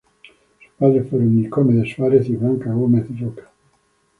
Sus 0.63 0.73
padres 0.79 1.07
fueron 1.11 1.35
Nicomedes 1.35 1.93
Suárez 1.93 2.27
y 2.27 2.35
Blanca 2.35 2.71
Gómez 2.73 3.05
Roca. 3.21 3.51